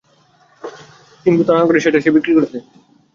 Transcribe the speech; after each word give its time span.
কিন্তু 1.25 1.41
তা 1.47 1.53
না 1.53 1.63
করে, 1.67 1.79
সে 1.79 1.89
সেটা 1.95 2.15
বিক্রি 2.15 2.31
করে 2.35 2.47
দেয়। 2.51 2.65